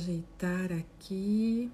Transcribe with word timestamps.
ajeitar 0.00 0.72
aqui. 0.72 1.70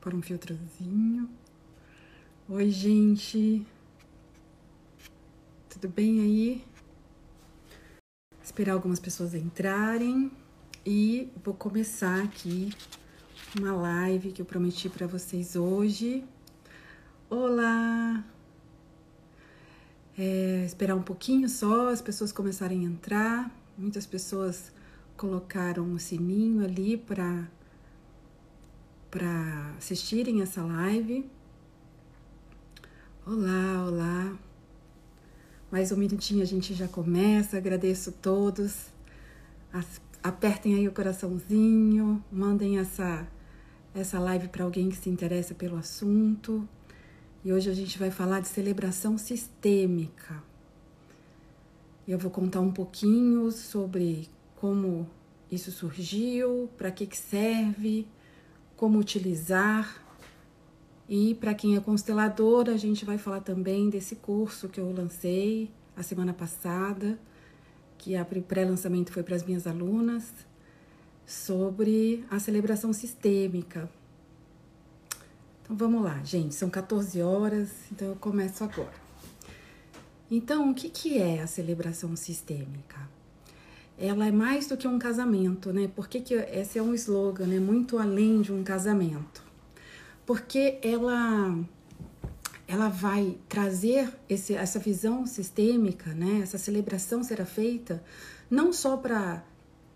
Por 0.00 0.14
um 0.14 0.22
filtrozinho. 0.22 1.28
Oi, 2.48 2.70
gente. 2.70 3.66
Tudo 5.68 5.88
bem 5.88 6.20
aí? 6.20 6.64
Esperar 8.42 8.72
algumas 8.72 9.00
pessoas 9.00 9.34
entrarem 9.34 10.30
e 10.86 11.30
vou 11.44 11.52
começar 11.52 12.22
aqui 12.22 12.70
uma 13.58 13.74
live 13.74 14.32
que 14.32 14.40
eu 14.40 14.46
prometi 14.46 14.88
para 14.88 15.06
vocês 15.06 15.56
hoje. 15.56 16.24
Olá! 17.28 18.35
É, 20.18 20.64
esperar 20.64 20.94
um 20.96 21.02
pouquinho 21.02 21.46
só, 21.46 21.90
as 21.90 22.00
pessoas 22.00 22.32
começarem 22.32 22.80
a 22.80 22.84
entrar. 22.84 23.50
Muitas 23.76 24.06
pessoas 24.06 24.72
colocaram 25.14 25.82
o 25.82 25.94
um 25.94 25.98
sininho 25.98 26.64
ali 26.64 26.96
para 26.96 27.46
para 29.10 29.74
assistirem 29.78 30.42
essa 30.42 30.62
live. 30.62 31.24
Olá, 33.26 33.86
olá. 33.86 34.38
Mais 35.70 35.92
um 35.92 35.96
minutinho 35.96 36.42
a 36.42 36.46
gente 36.46 36.72
já 36.74 36.88
começa. 36.88 37.58
Agradeço 37.58 38.12
todos. 38.12 38.86
Apertem 40.22 40.74
aí 40.76 40.88
o 40.88 40.92
coraçãozinho, 40.92 42.24
mandem 42.32 42.78
essa 42.78 43.26
essa 43.94 44.18
live 44.18 44.48
para 44.48 44.64
alguém 44.64 44.88
que 44.88 44.96
se 44.96 45.10
interessa 45.10 45.54
pelo 45.54 45.76
assunto. 45.76 46.66
E 47.46 47.52
hoje 47.52 47.70
a 47.70 47.74
gente 47.74 47.96
vai 47.96 48.10
falar 48.10 48.40
de 48.40 48.48
celebração 48.48 49.16
sistêmica. 49.16 50.42
Eu 52.08 52.18
vou 52.18 52.28
contar 52.28 52.58
um 52.58 52.72
pouquinho 52.72 53.52
sobre 53.52 54.28
como 54.56 55.08
isso 55.48 55.70
surgiu, 55.70 56.68
para 56.76 56.90
que, 56.90 57.06
que 57.06 57.16
serve, 57.16 58.08
como 58.74 58.98
utilizar. 58.98 60.04
E 61.08 61.36
para 61.36 61.54
quem 61.54 61.76
é 61.76 61.80
constelador, 61.80 62.68
a 62.68 62.76
gente 62.76 63.04
vai 63.04 63.16
falar 63.16 63.42
também 63.42 63.88
desse 63.88 64.16
curso 64.16 64.68
que 64.68 64.80
eu 64.80 64.90
lancei 64.90 65.70
a 65.96 66.02
semana 66.02 66.34
passada, 66.34 67.16
que 67.96 68.16
a 68.16 68.24
pré-lançamento 68.24 69.12
foi 69.12 69.22
para 69.22 69.36
as 69.36 69.44
minhas 69.44 69.68
alunas, 69.68 70.32
sobre 71.24 72.24
a 72.28 72.40
celebração 72.40 72.92
sistêmica. 72.92 73.88
Então 75.66 75.76
vamos 75.76 76.00
lá, 76.04 76.22
gente, 76.22 76.54
são 76.54 76.70
14 76.70 77.20
horas, 77.20 77.70
então 77.90 78.06
eu 78.06 78.14
começo 78.14 78.62
agora. 78.62 78.94
Então, 80.30 80.70
o 80.70 80.74
que, 80.74 80.88
que 80.88 81.18
é 81.18 81.42
a 81.42 81.46
celebração 81.48 82.14
sistêmica? 82.14 82.96
Ela 83.98 84.28
é 84.28 84.30
mais 84.30 84.68
do 84.68 84.76
que 84.76 84.86
um 84.86 84.96
casamento, 84.96 85.72
né? 85.72 85.90
Porque 85.92 86.20
que 86.20 86.34
esse 86.34 86.78
é 86.78 86.82
um 86.82 86.94
slogan, 86.94 87.46
né? 87.46 87.58
Muito 87.58 87.98
além 87.98 88.42
de 88.42 88.52
um 88.52 88.62
casamento. 88.62 89.42
Porque 90.24 90.78
ela 90.82 91.58
ela 92.68 92.88
vai 92.88 93.36
trazer 93.48 94.12
esse, 94.28 94.54
essa 94.54 94.78
visão 94.78 95.26
sistêmica, 95.26 96.14
né? 96.14 96.42
Essa 96.44 96.58
celebração 96.58 97.24
será 97.24 97.44
feita 97.44 98.04
não 98.48 98.72
só 98.72 98.96
para 98.96 99.42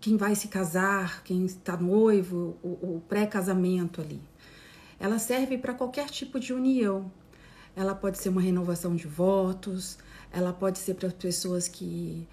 quem 0.01 0.17
vai 0.17 0.35
se 0.35 0.49
casar, 0.49 1.23
quem 1.23 1.45
está 1.45 1.77
noivo, 1.77 2.57
o, 2.61 2.97
o 2.97 3.03
pré-casamento 3.07 4.01
ali, 4.01 4.21
ela 5.01 5.17
serve 5.17 5.57
para 5.57 5.73
qualquer 5.73 6.11
tipo 6.11 6.39
de 6.39 6.53
união. 6.53 7.11
Ela 7.75 7.95
pode 7.95 8.19
ser 8.19 8.29
uma 8.29 8.39
renovação 8.39 8.95
de 8.95 9.07
votos, 9.07 9.97
ela 10.31 10.53
pode 10.53 10.77
ser 10.77 10.93
para 10.93 11.09
pessoas 11.09 11.67
que, 11.67 12.27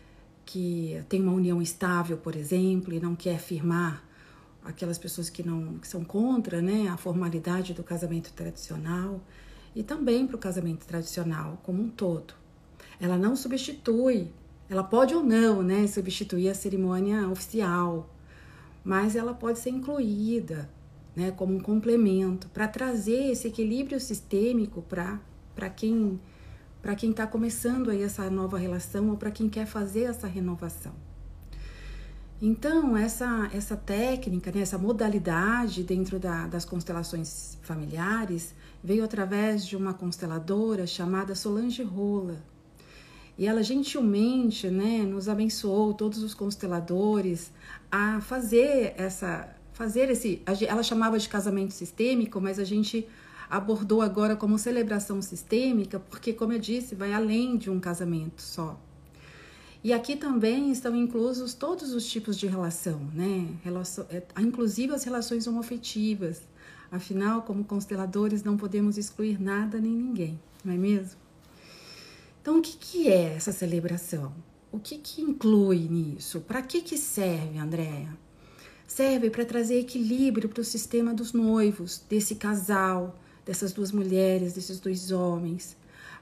que 0.44 1.02
têm 1.08 1.22
uma 1.22 1.32
união 1.32 1.62
estável, 1.62 2.18
por 2.18 2.36
exemplo, 2.36 2.92
e 2.92 3.00
não 3.00 3.16
quer 3.16 3.38
firmar 3.38 4.04
aquelas 4.62 4.98
pessoas 4.98 5.30
que 5.30 5.42
não 5.42 5.78
que 5.78 5.88
são 5.88 6.04
contra 6.04 6.60
né, 6.60 6.88
a 6.88 6.98
formalidade 6.98 7.72
do 7.72 7.82
casamento 7.82 8.34
tradicional 8.34 9.18
e 9.74 9.82
também 9.82 10.26
para 10.26 10.36
o 10.36 10.38
casamento 10.38 10.84
tradicional 10.84 11.58
como 11.62 11.82
um 11.82 11.88
todo. 11.88 12.34
Ela 13.00 13.16
não 13.16 13.34
substitui, 13.34 14.30
ela 14.68 14.84
pode 14.84 15.14
ou 15.14 15.24
não 15.24 15.62
né, 15.62 15.86
substituir 15.86 16.50
a 16.50 16.54
cerimônia 16.54 17.26
oficial, 17.30 18.10
mas 18.84 19.16
ela 19.16 19.32
pode 19.32 19.58
ser 19.58 19.70
incluída 19.70 20.68
né, 21.18 21.32
como 21.32 21.56
um 21.56 21.60
complemento, 21.60 22.48
para 22.50 22.68
trazer 22.68 23.32
esse 23.32 23.48
equilíbrio 23.48 23.98
sistêmico 23.98 24.82
para 24.82 25.68
quem 25.74 26.20
para 26.80 26.94
quem 26.94 27.10
está 27.10 27.26
começando 27.26 27.90
aí 27.90 28.02
essa 28.02 28.30
nova 28.30 28.56
relação 28.56 29.10
ou 29.10 29.16
para 29.16 29.32
quem 29.32 29.48
quer 29.48 29.66
fazer 29.66 30.04
essa 30.04 30.28
renovação. 30.28 30.92
Então, 32.40 32.96
essa, 32.96 33.50
essa 33.52 33.76
técnica, 33.76 34.52
né, 34.52 34.60
essa 34.60 34.78
modalidade 34.78 35.82
dentro 35.82 36.20
da, 36.20 36.46
das 36.46 36.64
constelações 36.64 37.58
familiares 37.62 38.54
veio 38.82 39.02
através 39.02 39.66
de 39.66 39.76
uma 39.76 39.92
consteladora 39.92 40.86
chamada 40.86 41.34
Solange 41.34 41.82
Rola. 41.82 42.36
E 43.36 43.44
ela 43.44 43.60
gentilmente 43.60 44.70
né, 44.70 44.98
nos 45.02 45.28
abençoou, 45.28 45.92
todos 45.92 46.22
os 46.22 46.32
consteladores, 46.32 47.52
a 47.90 48.20
fazer 48.20 48.94
essa, 48.96 49.48
fazer 49.78 50.10
esse. 50.10 50.42
Ela 50.66 50.82
chamava 50.82 51.16
de 51.20 51.28
casamento 51.28 51.72
sistêmico, 51.72 52.40
mas 52.40 52.58
a 52.58 52.64
gente 52.64 53.06
abordou 53.48 54.02
agora 54.02 54.34
como 54.34 54.58
celebração 54.58 55.22
sistêmica, 55.22 56.00
porque, 56.00 56.32
como 56.32 56.52
eu 56.52 56.58
disse, 56.58 56.96
vai 56.96 57.14
além 57.14 57.56
de 57.56 57.70
um 57.70 57.78
casamento 57.78 58.42
só. 58.42 58.78
E 59.82 59.92
aqui 59.92 60.16
também 60.16 60.72
estão 60.72 60.94
inclusos 60.96 61.54
todos 61.54 61.94
os 61.94 62.10
tipos 62.10 62.36
de 62.36 62.48
relação, 62.48 62.98
né? 63.14 63.48
Relação, 63.62 64.04
é, 64.10 64.20
inclusive 64.40 64.92
as 64.92 65.04
relações 65.04 65.46
homoafetivas. 65.46 66.42
Afinal, 66.90 67.42
como 67.42 67.62
consteladores, 67.62 68.42
não 68.42 68.56
podemos 68.56 68.98
excluir 68.98 69.40
nada 69.40 69.78
nem 69.78 69.92
ninguém, 69.92 70.40
não 70.64 70.74
é 70.74 70.76
mesmo? 70.76 71.20
Então, 72.42 72.58
o 72.58 72.62
que, 72.62 72.76
que 72.76 73.08
é 73.08 73.34
essa 73.36 73.52
celebração? 73.52 74.32
O 74.72 74.80
que, 74.80 74.98
que 74.98 75.22
inclui 75.22 75.86
nisso? 75.88 76.40
Para 76.40 76.62
que, 76.62 76.82
que 76.82 76.98
serve, 76.98 77.58
Andréa? 77.58 78.08
Serve 78.88 79.28
para 79.28 79.44
trazer 79.44 79.78
equilíbrio 79.78 80.48
para 80.48 80.62
o 80.62 80.64
sistema 80.64 81.12
dos 81.12 81.34
noivos, 81.34 82.02
desse 82.08 82.34
casal, 82.34 83.20
dessas 83.44 83.70
duas 83.70 83.92
mulheres, 83.92 84.54
desses 84.54 84.80
dois 84.80 85.12
homens, 85.12 85.76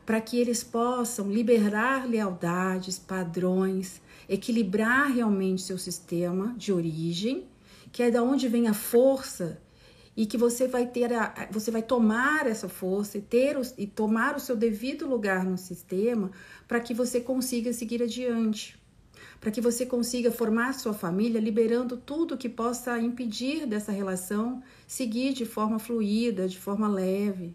para 0.04 0.20
que 0.20 0.38
eles 0.38 0.64
possam 0.64 1.30
liberar 1.30 2.08
lealdades, 2.08 2.98
padrões, 2.98 4.02
equilibrar 4.28 5.10
realmente 5.12 5.62
seu 5.62 5.78
sistema 5.78 6.54
de 6.58 6.72
origem, 6.72 7.46
que 7.92 8.02
é 8.02 8.10
da 8.10 8.22
onde 8.22 8.48
vem 8.48 8.66
a 8.66 8.74
força 8.74 9.62
e 10.16 10.26
que 10.26 10.36
você 10.36 10.66
vai 10.66 10.86
ter 10.86 11.12
a, 11.12 11.48
você 11.50 11.70
vai 11.70 11.82
tomar 11.82 12.46
essa 12.46 12.68
força 12.68 13.18
e 13.18 13.22
ter 13.22 13.56
e 13.78 13.86
tomar 13.86 14.34
o 14.34 14.40
seu 14.40 14.56
devido 14.56 15.06
lugar 15.06 15.44
no 15.44 15.56
sistema 15.56 16.32
para 16.66 16.80
que 16.80 16.92
você 16.92 17.20
consiga 17.20 17.72
seguir 17.72 18.02
adiante 18.02 18.76
para 19.40 19.50
que 19.50 19.60
você 19.60 19.84
consiga 19.86 20.30
formar 20.30 20.72
sua 20.74 20.92
família 20.92 21.40
liberando 21.40 21.96
tudo 21.96 22.36
que 22.36 22.48
possa 22.48 22.98
impedir 22.98 23.66
dessa 23.66 23.92
relação 23.92 24.62
seguir 24.86 25.32
de 25.32 25.44
forma 25.44 25.78
fluida, 25.78 26.48
de 26.48 26.58
forma 26.58 26.88
leve. 26.88 27.54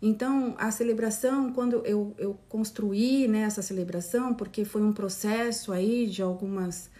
Então, 0.00 0.54
a 0.58 0.70
celebração, 0.70 1.52
quando 1.52 1.76
eu, 1.86 2.14
eu 2.18 2.38
construí 2.48 3.26
né, 3.26 3.40
essa 3.40 3.62
celebração, 3.62 4.34
porque 4.34 4.64
foi 4.64 4.82
um 4.82 4.92
processo 4.92 5.72
aí 5.72 6.06
de 6.06 6.20
algumas, 6.20 6.90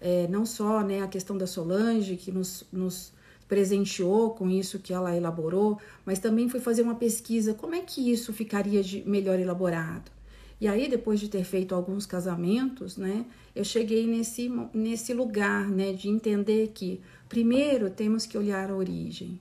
é, 0.00 0.26
não 0.28 0.46
só 0.46 0.82
né, 0.82 1.02
a 1.02 1.06
questão 1.06 1.36
da 1.36 1.46
Solange, 1.46 2.16
que 2.16 2.32
nos, 2.32 2.64
nos 2.72 3.12
presenteou 3.46 4.30
com 4.30 4.50
isso 4.50 4.78
que 4.78 4.92
ela 4.92 5.14
elaborou, 5.14 5.78
mas 6.04 6.18
também 6.18 6.48
fui 6.48 6.60
fazer 6.60 6.82
uma 6.82 6.94
pesquisa, 6.94 7.52
como 7.52 7.74
é 7.74 7.80
que 7.80 8.10
isso 8.10 8.32
ficaria 8.32 8.82
de 8.82 9.06
melhor 9.08 9.38
elaborado? 9.38 10.15
E 10.60 10.66
aí, 10.66 10.88
depois 10.88 11.20
de 11.20 11.28
ter 11.28 11.44
feito 11.44 11.74
alguns 11.74 12.06
casamentos, 12.06 12.96
né, 12.96 13.26
eu 13.54 13.62
cheguei 13.62 14.06
nesse, 14.06 14.50
nesse 14.72 15.12
lugar, 15.12 15.68
né, 15.68 15.92
de 15.92 16.08
entender 16.08 16.72
que, 16.74 17.00
primeiro, 17.28 17.90
temos 17.90 18.24
que 18.24 18.38
olhar 18.38 18.70
a 18.70 18.74
origem, 18.74 19.38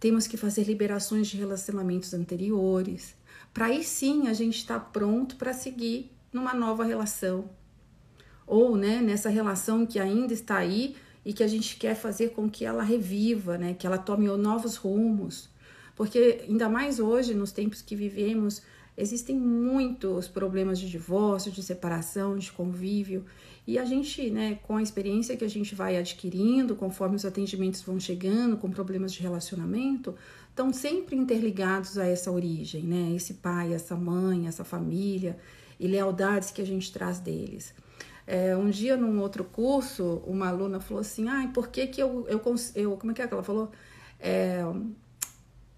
temos 0.00 0.26
que 0.26 0.36
fazer 0.36 0.64
liberações 0.64 1.28
de 1.28 1.36
relacionamentos 1.36 2.12
anteriores, 2.12 3.14
para 3.54 3.66
aí 3.66 3.84
sim 3.84 4.26
a 4.26 4.32
gente 4.32 4.58
estar 4.58 4.80
tá 4.80 4.84
pronto 4.84 5.36
para 5.36 5.52
seguir 5.52 6.10
numa 6.32 6.54
nova 6.54 6.84
relação. 6.84 7.48
Ou, 8.46 8.76
né, 8.76 9.00
nessa 9.00 9.28
relação 9.28 9.86
que 9.86 9.98
ainda 9.98 10.32
está 10.32 10.56
aí 10.56 10.96
e 11.24 11.32
que 11.32 11.42
a 11.42 11.48
gente 11.48 11.76
quer 11.76 11.94
fazer 11.94 12.30
com 12.30 12.48
que 12.50 12.64
ela 12.64 12.82
reviva, 12.82 13.58
né, 13.58 13.74
que 13.74 13.86
ela 13.86 13.98
tome 13.98 14.26
novos 14.26 14.76
rumos. 14.76 15.50
Porque, 15.94 16.44
ainda 16.48 16.68
mais 16.68 16.98
hoje, 16.98 17.34
nos 17.34 17.52
tempos 17.52 17.82
que 17.82 17.94
vivemos, 17.94 18.62
Existem 19.00 19.36
muitos 19.36 20.26
problemas 20.26 20.76
de 20.76 20.90
divórcio, 20.90 21.52
de 21.52 21.62
separação, 21.62 22.36
de 22.36 22.50
convívio, 22.50 23.24
e 23.64 23.78
a 23.78 23.84
gente, 23.84 24.28
né, 24.28 24.58
com 24.64 24.76
a 24.76 24.82
experiência 24.82 25.36
que 25.36 25.44
a 25.44 25.48
gente 25.48 25.72
vai 25.72 25.96
adquirindo, 25.96 26.74
conforme 26.74 27.14
os 27.14 27.24
atendimentos 27.24 27.80
vão 27.80 28.00
chegando, 28.00 28.56
com 28.56 28.68
problemas 28.68 29.12
de 29.12 29.22
relacionamento, 29.22 30.16
estão 30.50 30.72
sempre 30.72 31.14
interligados 31.14 31.96
a 31.96 32.06
essa 32.06 32.32
origem, 32.32 32.82
né? 32.82 33.12
Esse 33.14 33.34
pai, 33.34 33.72
essa 33.72 33.94
mãe, 33.94 34.48
essa 34.48 34.64
família, 34.64 35.38
e 35.78 35.86
lealdades 35.86 36.50
que 36.50 36.60
a 36.60 36.66
gente 36.66 36.92
traz 36.92 37.20
deles. 37.20 37.72
É, 38.26 38.56
um 38.56 38.68
dia, 38.68 38.96
num 38.96 39.20
outro 39.20 39.44
curso, 39.44 40.22
uma 40.26 40.48
aluna 40.48 40.80
falou 40.80 41.02
assim: 41.02 41.28
ah, 41.28 41.48
por 41.54 41.68
que, 41.68 41.86
que 41.86 42.02
eu, 42.02 42.26
eu, 42.28 42.42
eu. 42.74 42.96
Como 42.96 43.12
é 43.12 43.14
que 43.14 43.22
é 43.22 43.28
que 43.28 43.32
ela 43.32 43.44
falou? 43.44 43.70
É, 44.18 44.64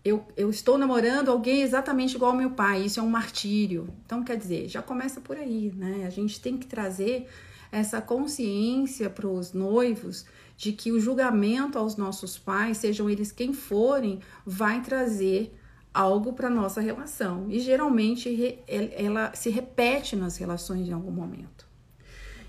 eu, 0.04 0.26
eu 0.36 0.48
estou 0.48 0.78
namorando 0.78 1.30
alguém 1.30 1.62
exatamente 1.62 2.16
igual 2.16 2.32
ao 2.32 2.36
meu 2.36 2.50
pai, 2.50 2.82
isso 2.84 2.98
é 2.98 3.02
um 3.02 3.10
martírio. 3.10 3.88
Então, 4.04 4.24
quer 4.24 4.36
dizer, 4.36 4.68
já 4.68 4.80
começa 4.80 5.20
por 5.20 5.36
aí, 5.36 5.72
né? 5.76 6.04
A 6.06 6.10
gente 6.10 6.40
tem 6.40 6.56
que 6.56 6.66
trazer 6.66 7.28
essa 7.70 8.00
consciência 8.00 9.10
para 9.10 9.28
os 9.28 9.52
noivos 9.52 10.24
de 10.56 10.72
que 10.72 10.90
o 10.90 11.00
julgamento 11.00 11.78
aos 11.78 11.96
nossos 11.96 12.38
pais, 12.38 12.78
sejam 12.78 13.08
eles 13.08 13.30
quem 13.30 13.52
forem, 13.52 14.20
vai 14.44 14.82
trazer 14.82 15.54
algo 15.92 16.32
para 16.32 16.50
nossa 16.50 16.80
relação. 16.80 17.46
E 17.48 17.60
geralmente 17.60 18.58
ela 18.66 19.34
se 19.34 19.50
repete 19.50 20.16
nas 20.16 20.36
relações 20.36 20.88
em 20.88 20.92
algum 20.92 21.10
momento. 21.10 21.69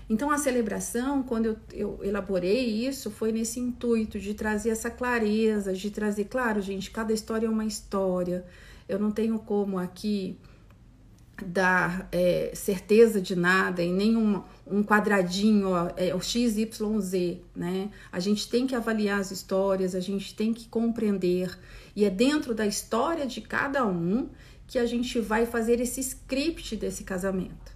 Então 0.08 0.30
a 0.30 0.38
celebração, 0.38 1.22
quando 1.22 1.46
eu, 1.46 1.56
eu, 1.72 2.00
elaborei 2.02 2.86
isso, 2.86 3.10
foi 3.10 3.32
nesse 3.32 3.60
intuito 3.60 4.18
de 4.18 4.34
trazer 4.34 4.70
essa 4.70 4.90
clareza, 4.90 5.72
de 5.72 5.90
trazer, 5.90 6.24
claro, 6.24 6.60
gente, 6.60 6.90
cada 6.90 7.12
história 7.12 7.46
é 7.46 7.50
uma 7.50 7.64
história. 7.64 8.44
Eu 8.88 8.98
não 8.98 9.10
tenho 9.10 9.38
como 9.38 9.78
aqui 9.78 10.38
dar 11.44 12.08
é, 12.12 12.52
certeza 12.54 13.20
de 13.20 13.34
nada 13.34 13.82
em 13.82 13.92
nenhum 13.92 14.42
um 14.66 14.82
quadradinho, 14.82 15.70
ó, 15.70 15.90
é 15.96 16.14
o 16.14 16.20
XYZ, 16.20 17.38
né? 17.54 17.90
A 18.10 18.20
gente 18.20 18.48
tem 18.48 18.66
que 18.66 18.74
avaliar 18.74 19.20
as 19.20 19.30
histórias, 19.30 19.94
a 19.94 20.00
gente 20.00 20.34
tem 20.34 20.54
que 20.54 20.68
compreender, 20.68 21.58
e 21.96 22.04
é 22.04 22.10
dentro 22.10 22.54
da 22.54 22.66
história 22.66 23.26
de 23.26 23.40
cada 23.40 23.84
um 23.86 24.28
que 24.66 24.78
a 24.78 24.86
gente 24.86 25.20
vai 25.20 25.44
fazer 25.44 25.80
esse 25.80 26.00
script 26.00 26.76
desse 26.76 27.04
casamento. 27.04 27.72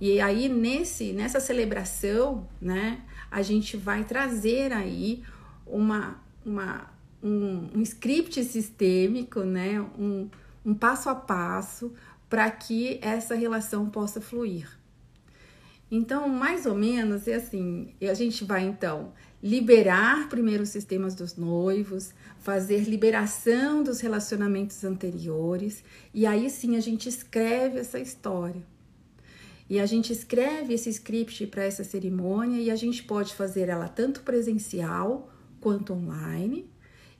E 0.00 0.20
aí 0.20 0.48
nesse 0.48 1.12
nessa 1.12 1.40
celebração, 1.40 2.48
né, 2.60 3.02
a 3.30 3.42
gente 3.42 3.76
vai 3.76 4.04
trazer 4.04 4.72
aí 4.72 5.22
uma, 5.66 6.22
uma 6.44 6.90
um, 7.22 7.70
um 7.74 7.82
script 7.82 8.44
sistêmico, 8.44 9.40
né, 9.40 9.80
um, 9.98 10.28
um 10.64 10.74
passo 10.74 11.08
a 11.08 11.14
passo 11.14 11.92
para 12.28 12.50
que 12.50 12.98
essa 13.00 13.34
relação 13.34 13.88
possa 13.88 14.20
fluir. 14.20 14.68
Então, 15.90 16.28
mais 16.28 16.66
ou 16.66 16.74
menos 16.74 17.28
é 17.28 17.34
assim, 17.34 17.94
a 18.02 18.14
gente 18.14 18.44
vai 18.44 18.64
então 18.64 19.12
liberar 19.42 20.28
primeiro 20.28 20.62
os 20.62 20.70
sistemas 20.70 21.14
dos 21.14 21.36
noivos, 21.36 22.12
fazer 22.40 22.80
liberação 22.84 23.82
dos 23.82 24.00
relacionamentos 24.00 24.82
anteriores, 24.84 25.84
e 26.12 26.26
aí 26.26 26.48
sim 26.50 26.76
a 26.76 26.80
gente 26.80 27.08
escreve 27.08 27.78
essa 27.78 27.98
história. 27.98 28.62
E 29.68 29.80
a 29.80 29.86
gente 29.86 30.12
escreve 30.12 30.74
esse 30.74 30.90
script 30.90 31.46
para 31.46 31.64
essa 31.64 31.84
cerimônia 31.84 32.60
e 32.60 32.70
a 32.70 32.76
gente 32.76 33.02
pode 33.02 33.34
fazer 33.34 33.68
ela 33.68 33.88
tanto 33.88 34.20
presencial 34.22 35.30
quanto 35.60 35.94
online, 35.94 36.70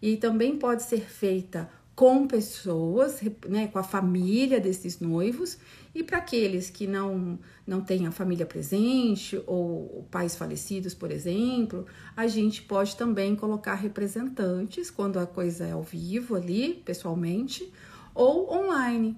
e 0.02 0.18
também 0.18 0.58
pode 0.58 0.82
ser 0.82 1.00
feita 1.00 1.70
com 1.94 2.26
pessoas, 2.26 3.20
né, 3.48 3.68
com 3.68 3.78
a 3.78 3.82
família 3.82 4.60
desses 4.60 4.98
noivos, 5.00 5.56
e 5.94 6.02
para 6.02 6.18
aqueles 6.18 6.68
que 6.68 6.86
não, 6.86 7.38
não 7.66 7.80
têm 7.80 8.06
a 8.06 8.10
família 8.10 8.44
presente 8.44 9.40
ou 9.46 10.06
pais 10.10 10.34
falecidos, 10.34 10.92
por 10.92 11.10
exemplo, 11.10 11.86
a 12.16 12.26
gente 12.26 12.62
pode 12.62 12.96
também 12.96 13.36
colocar 13.36 13.74
representantes 13.74 14.90
quando 14.90 15.18
a 15.18 15.26
coisa 15.26 15.64
é 15.64 15.72
ao 15.72 15.82
vivo 15.82 16.34
ali, 16.34 16.82
pessoalmente, 16.84 17.72
ou 18.12 18.52
online. 18.52 19.16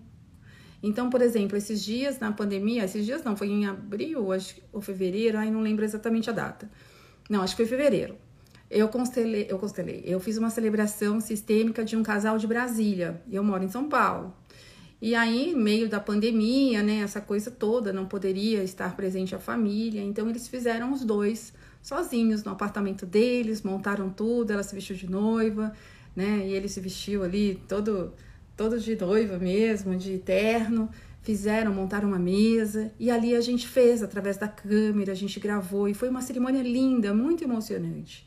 Então, 0.82 1.10
por 1.10 1.22
exemplo, 1.22 1.56
esses 1.56 1.84
dias 1.84 2.18
na 2.18 2.32
pandemia, 2.32 2.84
esses 2.84 3.04
dias 3.04 3.24
não, 3.24 3.36
foi 3.36 3.48
em 3.48 3.66
abril 3.66 4.32
acho, 4.32 4.56
ou 4.72 4.80
fevereiro, 4.80 5.38
aí 5.38 5.50
não 5.50 5.60
lembro 5.60 5.84
exatamente 5.84 6.30
a 6.30 6.32
data. 6.32 6.70
Não, 7.28 7.42
acho 7.42 7.56
que 7.56 7.64
foi 7.64 7.76
fevereiro 7.76 8.16
eu 8.70 8.88
constelei, 8.88 9.46
eu 9.48 9.58
constelei, 9.58 10.02
eu 10.04 10.18
fiz 10.18 10.36
uma 10.36 10.50
celebração 10.50 11.20
sistêmica 11.20 11.84
de 11.84 11.96
um 11.96 12.02
casal 12.02 12.36
de 12.36 12.46
Brasília. 12.46 13.22
Eu 13.30 13.44
moro 13.44 13.62
em 13.62 13.68
São 13.68 13.88
Paulo. 13.88 14.34
E 15.00 15.14
aí, 15.14 15.54
meio 15.54 15.88
da 15.88 16.00
pandemia, 16.00 16.82
né, 16.82 17.00
essa 17.00 17.20
coisa 17.20 17.50
toda, 17.50 17.92
não 17.92 18.06
poderia 18.06 18.64
estar 18.64 18.96
presente 18.96 19.34
a 19.34 19.38
família, 19.38 20.02
então 20.02 20.28
eles 20.28 20.48
fizeram 20.48 20.92
os 20.92 21.04
dois 21.04 21.52
sozinhos 21.82 22.42
no 22.42 22.50
apartamento 22.50 23.04
deles, 23.04 23.62
montaram 23.62 24.08
tudo, 24.08 24.52
ela 24.52 24.62
se 24.62 24.74
vestiu 24.74 24.96
de 24.96 25.08
noiva, 25.08 25.72
né, 26.14 26.46
e 26.46 26.52
ele 26.54 26.66
se 26.66 26.80
vestiu 26.80 27.22
ali 27.22 27.62
todo 27.68 28.14
todo 28.56 28.80
de 28.80 28.96
noiva 28.96 29.38
mesmo, 29.38 29.96
de 29.96 30.18
terno, 30.18 30.88
fizeram, 31.22 31.74
montaram 31.74 32.08
uma 32.08 32.18
mesa 32.18 32.92
e 32.98 33.10
ali 33.10 33.34
a 33.34 33.40
gente 33.40 33.66
fez 33.66 34.02
através 34.02 34.36
da 34.36 34.48
câmera, 34.48 35.12
a 35.12 35.14
gente 35.16 35.38
gravou 35.38 35.88
e 35.88 35.94
foi 35.94 36.08
uma 36.08 36.22
cerimônia 36.22 36.62
linda, 36.62 37.12
muito 37.12 37.44
emocionante. 37.44 38.26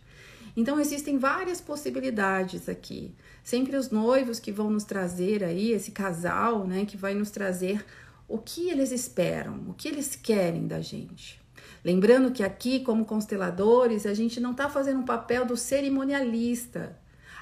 Então 0.55 0.79
existem 0.79 1.17
várias 1.17 1.61
possibilidades 1.61 2.67
aqui. 2.67 3.15
Sempre 3.43 3.77
os 3.77 3.89
noivos 3.89 4.39
que 4.39 4.51
vão 4.51 4.69
nos 4.69 4.83
trazer 4.83 5.43
aí, 5.43 5.71
esse 5.71 5.91
casal, 5.91 6.67
né, 6.67 6.85
que 6.85 6.97
vai 6.97 7.13
nos 7.13 7.31
trazer 7.31 7.85
o 8.27 8.37
que 8.37 8.69
eles 8.69 8.91
esperam, 8.91 9.63
o 9.67 9.73
que 9.73 9.87
eles 9.87 10.15
querem 10.15 10.67
da 10.67 10.81
gente. 10.81 11.39
Lembrando 11.83 12.31
que 12.31 12.43
aqui, 12.43 12.81
como 12.81 13.05
consteladores, 13.05 14.05
a 14.05 14.13
gente 14.13 14.39
não 14.39 14.51
está 14.51 14.69
fazendo 14.69 14.99
um 14.99 15.05
papel 15.05 15.45
do 15.45 15.55
cerimonialista. 15.55 16.97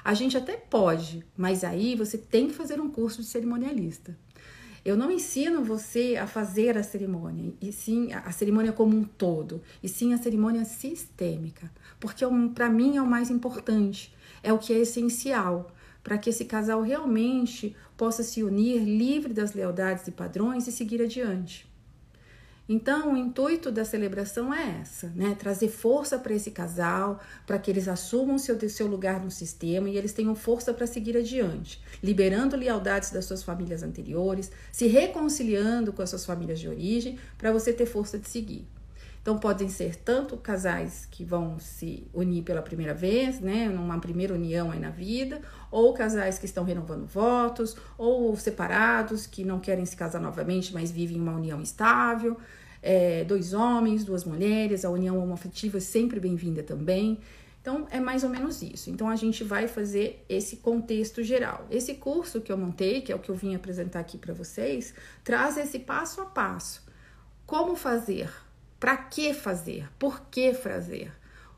A 0.08 0.14
gente 0.14 0.38
até 0.38 0.56
pode, 0.56 1.22
mas 1.36 1.62
aí 1.62 1.94
você 1.94 2.16
tem 2.16 2.48
que 2.48 2.54
fazer 2.54 2.80
um 2.80 2.88
curso 2.88 3.20
de 3.20 3.28
cerimonialista. 3.28 4.16
Eu 4.82 4.96
não 4.96 5.10
ensino 5.10 5.62
você 5.62 6.16
a 6.16 6.26
fazer 6.26 6.78
a 6.78 6.82
cerimônia, 6.82 7.52
e 7.60 7.70
sim 7.70 8.14
a 8.14 8.32
cerimônia 8.32 8.72
como 8.72 8.96
um 8.96 9.04
todo, 9.04 9.60
e 9.82 9.86
sim 9.86 10.14
a 10.14 10.16
cerimônia 10.16 10.64
sistêmica, 10.64 11.70
porque 12.00 12.24
é 12.24 12.28
para 12.54 12.70
mim 12.70 12.96
é 12.96 13.02
o 13.02 13.06
mais 13.06 13.28
importante, 13.28 14.10
é 14.42 14.50
o 14.50 14.58
que 14.58 14.72
é 14.72 14.78
essencial 14.78 15.70
para 16.02 16.16
que 16.16 16.30
esse 16.30 16.46
casal 16.46 16.80
realmente 16.80 17.76
possa 17.94 18.22
se 18.22 18.42
unir 18.42 18.78
livre 18.78 19.34
das 19.34 19.52
lealdades 19.52 20.08
e 20.08 20.10
padrões 20.10 20.66
e 20.66 20.72
seguir 20.72 21.02
adiante. 21.02 21.70
Então, 22.68 23.14
o 23.14 23.16
intuito 23.16 23.72
da 23.72 23.82
celebração 23.82 24.52
é 24.52 24.80
essa, 24.82 25.08
né? 25.16 25.34
Trazer 25.38 25.68
força 25.68 26.18
para 26.18 26.34
esse 26.34 26.50
casal, 26.50 27.18
para 27.46 27.58
que 27.58 27.70
eles 27.70 27.88
assumam 27.88 28.36
seu, 28.36 28.58
seu 28.68 28.86
lugar 28.86 29.24
no 29.24 29.30
sistema 29.30 29.88
e 29.88 29.96
eles 29.96 30.12
tenham 30.12 30.34
força 30.34 30.74
para 30.74 30.86
seguir 30.86 31.16
adiante, 31.16 31.80
liberando 32.02 32.56
lealdades 32.56 33.10
das 33.10 33.24
suas 33.24 33.42
famílias 33.42 33.82
anteriores, 33.82 34.50
se 34.70 34.86
reconciliando 34.86 35.94
com 35.94 36.02
as 36.02 36.10
suas 36.10 36.26
famílias 36.26 36.60
de 36.60 36.68
origem, 36.68 37.18
para 37.38 37.50
você 37.50 37.72
ter 37.72 37.86
força 37.86 38.18
de 38.18 38.28
seguir. 38.28 38.66
Então, 39.28 39.38
podem 39.38 39.68
ser 39.68 39.94
tanto 39.94 40.38
casais 40.38 41.06
que 41.10 41.22
vão 41.22 41.58
se 41.58 42.08
unir 42.14 42.42
pela 42.42 42.62
primeira 42.62 42.94
vez, 42.94 43.40
né, 43.40 43.68
numa 43.68 44.00
primeira 44.00 44.32
união 44.32 44.70
aí 44.70 44.80
na 44.80 44.88
vida, 44.88 45.42
ou 45.70 45.92
casais 45.92 46.38
que 46.38 46.46
estão 46.46 46.64
renovando 46.64 47.04
votos, 47.04 47.76
ou 47.98 48.34
separados 48.38 49.26
que 49.26 49.44
não 49.44 49.60
querem 49.60 49.84
se 49.84 49.94
casar 49.94 50.18
novamente, 50.18 50.72
mas 50.72 50.90
vivem 50.90 51.20
uma 51.20 51.32
união 51.32 51.60
estável 51.60 52.38
é, 52.82 53.22
dois 53.24 53.52
homens, 53.52 54.02
duas 54.02 54.24
mulheres, 54.24 54.82
a 54.82 54.88
união 54.88 55.18
homoafetiva 55.18 55.76
é 55.76 55.80
sempre 55.80 56.18
bem-vinda 56.18 56.62
também. 56.62 57.18
Então, 57.60 57.86
é 57.90 58.00
mais 58.00 58.24
ou 58.24 58.30
menos 58.30 58.62
isso. 58.62 58.88
Então, 58.88 59.10
a 59.10 59.16
gente 59.16 59.44
vai 59.44 59.68
fazer 59.68 60.24
esse 60.26 60.56
contexto 60.56 61.22
geral. 61.22 61.66
Esse 61.70 61.96
curso 61.96 62.40
que 62.40 62.50
eu 62.50 62.56
montei, 62.56 63.02
que 63.02 63.12
é 63.12 63.14
o 63.14 63.18
que 63.18 63.28
eu 63.28 63.34
vim 63.34 63.54
apresentar 63.54 64.00
aqui 64.00 64.16
para 64.16 64.32
vocês, 64.32 64.94
traz 65.22 65.58
esse 65.58 65.78
passo 65.78 66.22
a 66.22 66.24
passo. 66.24 66.82
Como 67.44 67.76
fazer? 67.76 68.47
Para 68.78 68.96
que 68.96 69.34
fazer? 69.34 69.88
Por 69.98 70.20
que 70.30 70.54
fazer? 70.54 71.12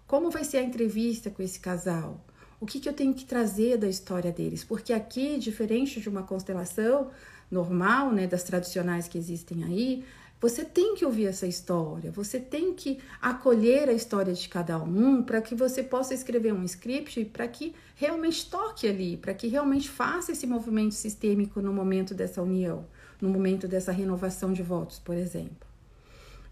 Como 0.07 0.31
vai 0.31 0.43
ser 0.43 0.57
a 0.57 0.63
entrevista 0.63 1.31
com 1.31 1.43
esse 1.43 1.61
casal? 1.61 2.25
O 2.59 2.67
que, 2.67 2.81
que 2.81 2.89
eu 2.89 2.95
tenho 2.95 3.13
que 3.13 3.27
trazer 3.27 3.77
da 3.77 3.89
história 3.89 4.33
deles? 4.33 4.65
Porque 4.65 4.93
aqui, 4.93 5.39
diferente 5.39 6.01
de 6.01 6.09
uma 6.09 6.23
constelação 6.23 7.11
normal, 7.51 8.11
né, 8.11 8.27
das 8.27 8.43
tradicionais 8.43 9.07
que 9.07 9.19
existem 9.19 9.65
aí, 9.65 10.05
você 10.41 10.65
tem 10.65 10.95
que 10.95 11.05
ouvir 11.05 11.27
essa 11.27 11.47
história, 11.47 12.11
você 12.11 12.41
tem 12.41 12.73
que 12.73 12.99
acolher 13.21 13.91
a 13.91 13.93
história 13.93 14.33
de 14.33 14.49
cada 14.49 14.79
um 14.79 15.23
para 15.23 15.43
que 15.43 15.55
você 15.55 15.83
possa 15.83 16.15
escrever 16.15 16.55
um 16.55 16.65
script 16.65 17.27
para 17.27 17.47
que 17.47 17.75
realmente 17.95 18.49
toque 18.49 18.89
ali, 18.89 19.19
para 19.19 19.35
que 19.35 19.47
realmente 19.47 19.91
faça 19.91 20.33
esse 20.33 20.47
movimento 20.47 20.95
sistêmico 20.95 21.61
no 21.61 21.73
momento 21.73 22.15
dessa 22.15 22.41
união, 22.41 22.87
no 23.21 23.29
momento 23.29 23.69
dessa 23.69 23.93
renovação 23.93 24.55
de 24.55 24.63
votos, 24.63 24.99
por 24.99 25.15
exemplo. 25.15 25.70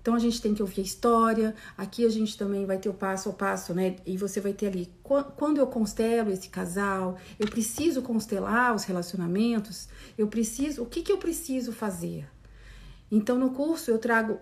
Então 0.00 0.14
a 0.14 0.19
gente 0.19 0.40
tem 0.40 0.55
que 0.55 0.62
ouvir 0.62 0.81
a 0.81 0.85
história. 0.85 1.55
Aqui 1.76 2.07
a 2.07 2.09
gente 2.09 2.37
também 2.37 2.64
vai 2.64 2.78
ter 2.78 2.88
o 2.88 2.95
passo 2.95 3.28
a 3.28 3.33
passo, 3.33 3.75
né? 3.75 3.97
E 4.07 4.17
você 4.17 4.40
vai 4.40 4.52
ter 4.52 4.69
ali 4.69 4.90
quando 5.02 5.59
eu 5.59 5.67
constelo 5.67 6.31
esse 6.31 6.49
casal, 6.49 7.19
eu 7.38 7.49
preciso 7.49 8.02
constelar 8.02 8.75
os 8.75 8.85
relacionamentos, 8.85 9.88
eu 10.17 10.28
preciso, 10.28 10.83
o 10.83 10.87
que 10.87 11.02
que 11.02 11.12
eu 11.12 11.19
preciso 11.19 11.73
fazer? 11.73 12.28
Então, 13.11 13.38
no 13.38 13.50
curso 13.50 13.90
eu 13.90 13.99
trago 13.99 14.38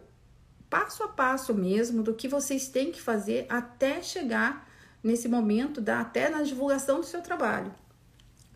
passo 0.68 1.04
a 1.04 1.08
passo 1.08 1.54
mesmo 1.54 2.02
do 2.02 2.14
que 2.14 2.26
vocês 2.28 2.68
têm 2.68 2.90
que 2.90 3.00
fazer 3.00 3.46
até 3.48 4.02
chegar 4.02 4.68
nesse 5.02 5.28
momento 5.28 5.80
da 5.80 6.00
até 6.00 6.28
na 6.28 6.42
divulgação 6.42 7.00
do 7.00 7.06
seu 7.06 7.22
trabalho. 7.22 7.72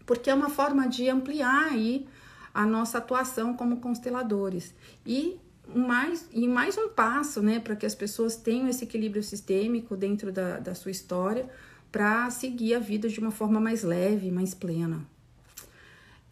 Porque 0.04 0.28
é 0.28 0.34
uma 0.34 0.50
forma 0.50 0.88
de 0.88 1.08
ampliar 1.08 1.66
aí 1.66 2.08
a 2.52 2.66
nossa 2.66 2.98
atuação 2.98 3.56
como 3.56 3.76
consteladores. 3.76 4.74
E 5.06 5.38
mais, 5.74 6.28
e 6.32 6.46
mais 6.48 6.76
um 6.76 6.88
passo, 6.88 7.42
né, 7.42 7.60
para 7.60 7.76
que 7.76 7.86
as 7.86 7.94
pessoas 7.94 8.36
tenham 8.36 8.68
esse 8.68 8.84
equilíbrio 8.84 9.22
sistêmico 9.22 9.96
dentro 9.96 10.32
da, 10.32 10.58
da 10.58 10.74
sua 10.74 10.90
história 10.90 11.48
para 11.90 12.30
seguir 12.30 12.74
a 12.74 12.78
vida 12.78 13.08
de 13.08 13.18
uma 13.18 13.30
forma 13.30 13.60
mais 13.60 13.82
leve, 13.82 14.30
mais 14.30 14.54
plena. 14.54 15.04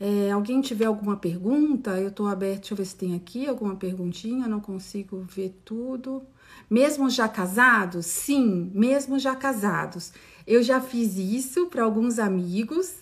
É, 0.00 0.30
alguém 0.30 0.61
tiver 0.61 0.85
alguma 0.85 1.16
pergunta, 1.16 1.99
eu 1.99 2.09
estou 2.09 2.28
aberta, 2.28 2.61
deixa 2.61 2.75
eu 2.75 2.76
ver 2.76 2.85
se 2.85 2.95
tem 2.95 3.16
aqui 3.16 3.49
alguma 3.49 3.75
perguntinha, 3.75 4.47
não 4.47 4.61
consigo 4.61 5.21
ver 5.21 5.61
tudo. 5.64 6.23
Mesmo 6.71 7.11
já 7.11 7.28
casados? 7.28 8.07
Sim, 8.07 8.71
mesmo 8.75 9.18
já 9.18 9.35
casados. 9.35 10.12
Eu 10.47 10.62
já 10.62 10.80
fiz 10.80 11.16
isso 11.16 11.66
para 11.66 11.83
alguns 11.83 12.18
amigos, 12.18 12.95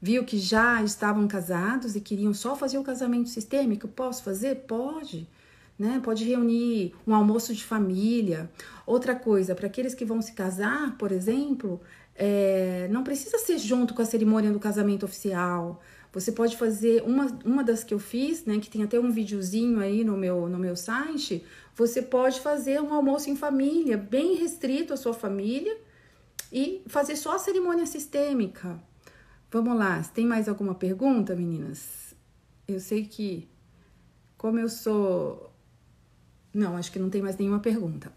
viu 0.00 0.24
que 0.24 0.38
já 0.38 0.82
estavam 0.82 1.26
casados 1.26 1.96
e 1.96 2.00
queriam 2.00 2.34
só 2.34 2.54
fazer 2.54 2.76
o 2.78 2.84
casamento 2.84 3.30
sistêmico. 3.30 3.88
Posso 3.88 4.22
fazer? 4.22 4.56
Pode. 4.66 5.26
Né? 5.78 6.00
Pode 6.02 6.24
reunir 6.24 6.94
um 7.06 7.14
almoço 7.14 7.54
de 7.54 7.64
família. 7.64 8.50
Outra 8.86 9.14
coisa, 9.14 9.54
para 9.54 9.66
aqueles 9.66 9.94
que 9.94 10.04
vão 10.04 10.22
se 10.22 10.32
casar, 10.32 10.96
por 10.96 11.12
exemplo, 11.12 11.80
é, 12.14 12.88
não 12.90 13.04
precisa 13.04 13.38
ser 13.38 13.58
junto 13.58 13.92
com 13.92 14.02
a 14.02 14.06
cerimônia 14.06 14.50
do 14.50 14.58
casamento 14.58 15.04
oficial. 15.04 15.82
Você 16.12 16.32
pode 16.32 16.56
fazer 16.56 17.02
uma, 17.02 17.26
uma 17.44 17.62
das 17.62 17.84
que 17.84 17.92
eu 17.92 17.98
fiz, 17.98 18.44
né, 18.46 18.58
que 18.58 18.70
tem 18.70 18.82
até 18.82 18.98
um 18.98 19.10
videozinho 19.10 19.80
aí 19.80 20.02
no 20.02 20.16
meu, 20.16 20.48
no 20.48 20.58
meu 20.58 20.74
site. 20.74 21.44
Você 21.74 22.00
pode 22.00 22.40
fazer 22.40 22.80
um 22.80 22.94
almoço 22.94 23.28
em 23.28 23.36
família, 23.36 23.98
bem 23.98 24.36
restrito 24.36 24.94
à 24.94 24.96
sua 24.96 25.12
família, 25.12 25.76
e 26.50 26.82
fazer 26.86 27.16
só 27.16 27.34
a 27.34 27.38
cerimônia 27.38 27.84
sistêmica. 27.84 28.80
Vamos 29.50 29.76
lá, 29.76 30.02
tem 30.02 30.26
mais 30.26 30.48
alguma 30.48 30.74
pergunta, 30.74 31.36
meninas? 31.36 32.14
Eu 32.66 32.80
sei 32.80 33.04
que, 33.04 33.48
como 34.38 34.58
eu 34.58 34.68
sou. 34.68 35.45
Não, 36.56 36.76
acho 36.76 36.90
que 36.90 36.98
não 36.98 37.10
tem 37.10 37.20
mais 37.20 37.36
nenhuma 37.36 37.60
pergunta. 37.60 38.10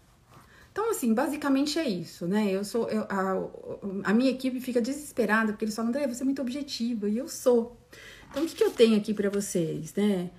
Então, 0.72 0.90
assim, 0.90 1.12
basicamente 1.12 1.78
é 1.78 1.86
isso, 1.86 2.26
né? 2.26 2.50
Eu 2.50 2.64
sou. 2.64 2.88
Eu, 2.88 3.02
a, 3.02 4.10
a 4.10 4.14
minha 4.14 4.30
equipe 4.30 4.60
fica 4.60 4.80
desesperada 4.80 5.52
porque 5.52 5.64
eles 5.64 5.74
falam, 5.74 5.90
André, 5.90 6.06
você 6.06 6.22
é 6.22 6.24
muito 6.24 6.40
objetiva, 6.40 7.08
e 7.08 7.18
eu 7.18 7.28
sou. 7.28 7.76
Então, 8.30 8.44
o 8.44 8.46
que, 8.46 8.54
que 8.54 8.64
eu 8.64 8.70
tenho 8.70 8.96
aqui 8.96 9.12
para 9.12 9.28
vocês, 9.28 9.92
né? 9.94 10.30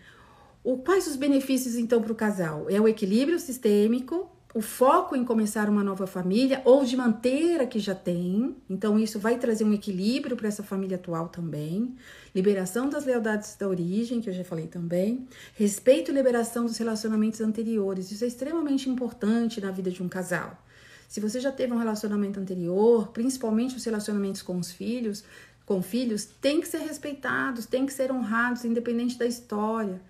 O, 0.64 0.78
quais 0.78 1.06
os 1.06 1.16
benefícios, 1.16 1.76
então, 1.76 2.02
para 2.02 2.12
o 2.12 2.16
casal? 2.16 2.68
É 2.70 2.80
o 2.82 2.88
equilíbrio 2.88 3.40
sistêmico, 3.40 4.30
o 4.54 4.62
foco 4.62 5.16
em 5.16 5.24
começar 5.24 5.70
uma 5.70 5.84
nova 5.84 6.06
família 6.06 6.62
ou 6.66 6.84
de 6.84 6.98
manter 6.98 7.62
a 7.62 7.68
que 7.68 7.80
já 7.80 7.96
tem. 7.96 8.56
Então, 8.70 9.00
isso 9.00 9.18
vai 9.18 9.38
trazer 9.38 9.64
um 9.64 9.74
equilíbrio 9.74 10.36
para 10.36 10.48
essa 10.48 10.62
família 10.62 10.98
atual 10.98 11.30
também. 11.30 11.96
Liberação 12.36 12.90
das 12.90 13.06
lealdades 13.06 13.56
da 13.56 13.68
origem, 13.68 14.20
que 14.20 14.30
eu 14.30 14.34
já 14.34 14.44
falei 14.44 14.68
também. 14.68 15.26
Respeito 15.56 16.12
e 16.12 16.14
liberação 16.14 16.66
dos 16.66 16.78
relacionamentos 16.78 17.40
anteriores. 17.40 18.12
Isso 18.12 18.26
é 18.26 18.28
extremamente 18.28 18.90
importante 18.90 19.62
na 19.62 19.72
vida 19.72 19.90
de 19.90 20.04
um 20.04 20.10
casal. 20.10 20.62
Se 21.08 21.20
você 21.20 21.40
já 21.40 21.52
teve 21.52 21.74
um 21.74 21.78
relacionamento 21.78 22.40
anterior, 22.40 23.10
principalmente 23.10 23.76
os 23.76 23.84
relacionamentos 23.84 24.42
com 24.42 24.58
os 24.58 24.72
filhos, 24.72 25.24
com 25.66 25.82
filhos, 25.82 26.26
tem 26.26 26.60
que 26.60 26.68
ser 26.68 26.80
respeitados, 26.80 27.66
tem 27.66 27.86
que 27.86 27.94
ser 27.94 28.12
honrados, 28.12 28.66
independente 28.66 29.18
da 29.18 29.26
história. 29.26 30.02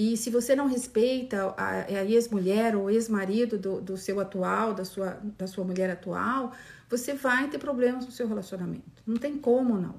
E 0.00 0.16
se 0.16 0.30
você 0.30 0.54
não 0.54 0.68
respeita 0.68 1.52
a, 1.56 1.70
a 1.86 2.04
ex-mulher 2.04 2.76
ou 2.76 2.88
ex-marido 2.88 3.58
do, 3.58 3.80
do 3.80 3.96
seu 3.96 4.20
atual, 4.20 4.72
da 4.72 4.84
sua, 4.84 5.18
da 5.36 5.48
sua 5.48 5.64
mulher 5.64 5.90
atual, 5.90 6.52
você 6.88 7.14
vai 7.14 7.50
ter 7.50 7.58
problemas 7.58 8.06
no 8.06 8.12
seu 8.12 8.28
relacionamento. 8.28 9.02
Não 9.04 9.16
tem 9.16 9.36
como 9.36 9.76
não. 9.76 9.96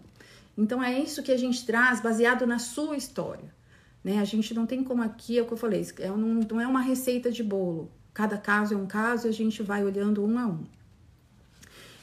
Então 0.57 0.81
é 0.81 0.97
isso 0.97 1.21
que 1.21 1.33
a 1.33 1.37
gente 1.37 1.65
traz 1.65 1.99
baseado 1.99 2.47
na 2.47 2.59
sua 2.59 2.95
história. 2.95 3.53
Né? 4.01 4.19
A 4.19 4.23
gente 4.23 4.53
não 4.53 4.65
tem 4.65 4.85
como 4.85 5.03
aqui, 5.03 5.37
é 5.37 5.41
o 5.41 5.45
que 5.45 5.51
eu 5.51 5.57
falei, 5.57 5.85
é, 5.99 6.07
não, 6.07 6.17
não 6.49 6.61
é 6.61 6.65
uma 6.65 6.79
receita 6.79 7.29
de 7.29 7.43
bolo. 7.43 7.91
Cada 8.13 8.37
caso 8.37 8.75
é 8.75 8.77
um 8.77 8.87
caso 8.87 9.27
e 9.27 9.29
a 9.29 9.33
gente 9.33 9.61
vai 9.61 9.83
olhando 9.83 10.23
um 10.23 10.39
a 10.39 10.47
um 10.47 10.63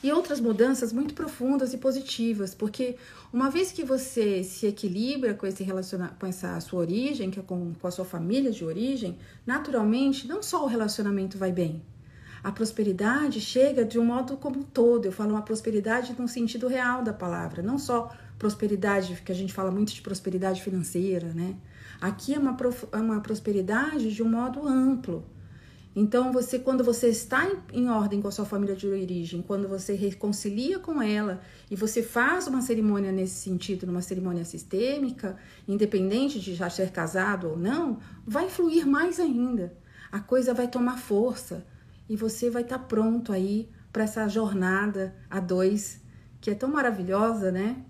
e 0.02 0.12
outras 0.12 0.40
mudanças 0.40 0.92
muito 0.92 1.14
profundas 1.14 1.72
e 1.72 1.78
positivas, 1.78 2.54
porque 2.54 2.96
uma 3.32 3.50
vez 3.50 3.72
que 3.72 3.84
você 3.84 4.44
se 4.44 4.66
equilibra 4.66 5.34
com 5.34 5.46
esse 5.46 5.64
relaciona 5.64 6.14
com 6.18 6.26
essa 6.26 6.58
sua 6.60 6.80
origem, 6.80 7.30
que 7.30 7.40
é 7.40 7.42
com, 7.42 7.72
com 7.74 7.86
a 7.86 7.90
sua 7.90 8.04
família 8.04 8.50
de 8.50 8.64
origem, 8.64 9.18
naturalmente 9.46 10.28
não 10.28 10.42
só 10.42 10.64
o 10.64 10.68
relacionamento 10.68 11.38
vai 11.38 11.52
bem, 11.52 11.82
a 12.46 12.52
prosperidade 12.52 13.40
chega 13.40 13.84
de 13.84 13.98
um 13.98 14.04
modo 14.04 14.36
como 14.36 14.60
um 14.60 14.62
todo. 14.62 15.06
Eu 15.06 15.10
falo 15.10 15.30
uma 15.30 15.42
prosperidade 15.42 16.14
no 16.16 16.28
sentido 16.28 16.68
real 16.68 17.02
da 17.02 17.12
palavra, 17.12 17.60
não 17.60 17.76
só 17.76 18.14
prosperidade, 18.38 19.20
que 19.24 19.32
a 19.32 19.34
gente 19.34 19.52
fala 19.52 19.68
muito 19.68 19.92
de 19.92 20.00
prosperidade 20.00 20.62
financeira, 20.62 21.32
né? 21.34 21.56
Aqui 22.00 22.34
é 22.34 22.38
uma, 22.38 22.56
é 22.92 22.96
uma 22.98 23.20
prosperidade 23.20 24.14
de 24.14 24.22
um 24.22 24.28
modo 24.28 24.64
amplo. 24.64 25.24
Então, 25.98 26.30
você, 26.30 26.58
quando 26.58 26.84
você 26.84 27.08
está 27.08 27.48
em, 27.48 27.80
em, 27.84 27.88
ordem 27.88 28.20
com 28.20 28.28
a 28.28 28.30
sua 28.30 28.44
família 28.44 28.76
de 28.76 28.86
origem, 28.86 29.40
quando 29.40 29.66
você 29.66 29.94
reconcilia 29.94 30.78
com 30.78 31.00
ela 31.00 31.40
e 31.70 31.74
você 31.74 32.02
faz 32.02 32.46
uma 32.46 32.60
cerimônia 32.60 33.10
nesse 33.10 33.36
sentido, 33.36 33.86
numa 33.86 34.02
cerimônia 34.02 34.44
sistêmica, 34.44 35.38
independente 35.66 36.38
de 36.38 36.54
já 36.54 36.68
ser 36.68 36.90
casado 36.90 37.48
ou 37.48 37.56
não, 37.56 37.98
vai 38.26 38.50
fluir 38.50 38.86
mais 38.86 39.18
ainda. 39.18 39.74
A 40.12 40.20
coisa 40.20 40.52
vai 40.52 40.68
tomar 40.68 40.98
força 40.98 41.66
e 42.06 42.14
você 42.14 42.50
vai 42.50 42.60
estar 42.60 42.80
pronto 42.80 43.32
aí 43.32 43.70
para 43.90 44.04
essa 44.04 44.28
jornada 44.28 45.16
a 45.30 45.40
dois, 45.40 46.02
que 46.42 46.50
é 46.50 46.54
tão 46.54 46.68
maravilhosa, 46.68 47.50
né? 47.50 47.82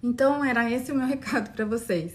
Então, 0.00 0.44
era 0.44 0.70
esse 0.70 0.92
o 0.92 0.94
meu 0.94 1.06
recado 1.10 1.50
para 1.50 1.64
vocês. 1.64 2.14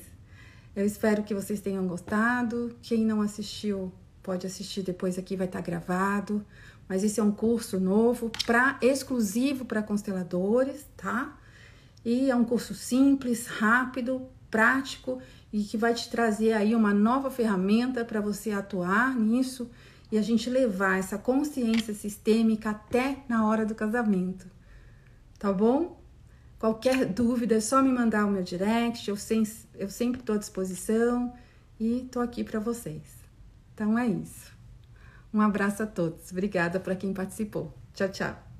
Eu 0.74 0.86
espero 0.86 1.22
que 1.22 1.36
vocês 1.36 1.60
tenham 1.60 1.86
gostado. 1.86 2.74
Quem 2.82 3.06
não 3.06 3.22
assistiu, 3.22 3.92
pode 4.24 4.48
assistir 4.48 4.82
depois 4.82 5.20
aqui, 5.20 5.36
vai 5.36 5.46
estar 5.46 5.62
gravado. 5.62 6.44
Mas 6.88 7.04
esse 7.04 7.20
é 7.20 7.24
um 7.24 7.32
curso 7.32 7.80
novo, 7.80 8.32
para 8.46 8.78
exclusivo 8.82 9.66
para 9.66 9.84
consteladores, 9.84 10.86
tá? 10.98 11.38
E 12.04 12.30
é 12.30 12.36
um 12.36 12.44
curso 12.44 12.74
simples, 12.74 13.48
rápido, 13.48 14.28
prático 14.50 15.22
e 15.52 15.64
que 15.64 15.78
vai 15.78 15.94
te 15.94 16.10
trazer 16.10 16.54
aí 16.54 16.76
uma 16.76 16.94
nova 16.94 17.32
ferramenta 17.32 18.04
para 18.06 18.22
você 18.22 18.52
atuar 18.52 19.16
nisso 19.16 19.70
e 20.12 20.18
a 20.18 20.22
gente 20.22 20.50
levar 20.50 21.00
essa 21.00 21.18
consciência 21.18 21.94
sistêmica 21.94 22.70
até 22.70 23.24
na 23.28 23.48
hora 23.48 23.66
do 23.66 23.74
casamento. 23.74 24.46
Tá 25.40 25.52
bom? 25.52 26.00
Qualquer 26.60 27.06
dúvida 27.06 27.56
é 27.56 27.60
só 27.60 27.82
me 27.82 27.92
mandar 27.92 28.26
o 28.26 28.32
meu 28.32 28.44
direct, 28.44 29.10
eu, 29.10 29.18
sem, 29.18 29.44
eu 29.76 29.90
sempre 29.90 30.22
estou 30.22 30.36
à 30.36 30.38
disposição 30.38 31.34
e 31.80 32.04
estou 32.04 32.22
aqui 32.22 32.44
para 32.44 32.60
vocês. 32.60 33.23
Então 33.74 33.98
é 33.98 34.08
isso. 34.08 34.54
Um 35.34 35.42
abraço 35.42 35.84
a 35.84 35.88
todos. 35.88 36.32
Obrigada 36.32 36.80
para 36.80 36.96
quem 36.96 37.14
participou. 37.14 37.74
Tchau, 37.94 38.10
tchau. 38.10 38.53